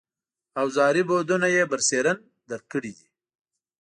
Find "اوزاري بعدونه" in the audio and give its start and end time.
0.61-1.47